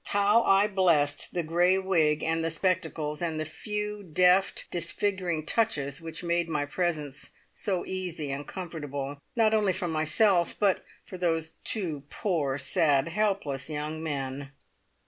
How 0.05 0.41
I 0.41 0.65
blessed 0.65 1.31
the 1.35 1.43
grey 1.43 1.77
wig 1.77 2.23
and 2.23 2.43
the 2.43 2.49
spectacles, 2.49 3.21
and 3.21 3.39
the 3.39 3.45
few 3.45 4.01
deft, 4.01 4.65
disfiguring 4.71 5.45
touches 5.45 6.01
which 6.01 6.23
made 6.23 6.49
my 6.49 6.65
presence 6.65 7.29
so 7.51 7.85
easy 7.85 8.31
and 8.31 8.47
comfortable, 8.47 9.21
not 9.35 9.53
only 9.53 9.73
for 9.73 9.87
myself 9.87 10.55
but 10.59 10.83
for 11.05 11.19
those 11.19 11.51
two 11.63 12.01
poor, 12.09 12.57
sad, 12.57 13.09
helpless 13.09 13.69
young 13.69 14.01
men. 14.01 14.49